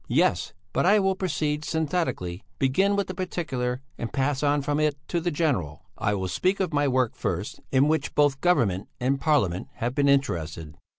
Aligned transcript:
Yes! 0.09 0.53
but 0.73 0.83
I 0.83 0.97
will 0.97 1.13
proceed 1.15 1.63
synthetically, 1.63 2.43
begin 2.57 2.95
with 2.95 3.05
the 3.05 3.13
particular 3.13 3.81
and 3.99 4.11
pass 4.11 4.41
on 4.41 4.63
from 4.63 4.79
it 4.79 4.97
to 5.09 5.21
the 5.21 5.29
general. 5.29 5.83
I 5.95 6.15
will 6.15 6.27
speak 6.27 6.59
of 6.59 6.73
my 6.73 6.87
work 6.87 7.13
first, 7.13 7.59
in 7.71 7.87
which 7.87 8.15
both 8.15 8.41
Government 8.41 8.89
and 8.99 9.21
Parliament 9.21 9.67
have 9.73 9.93
been 9.93 10.09
interested. 10.09 10.75